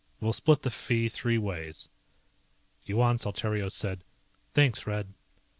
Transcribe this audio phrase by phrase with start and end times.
[0.19, 1.87] We'll split the fee three ways."
[2.85, 4.03] Yuan Saltario said,
[4.51, 5.13] "Thanks, Red."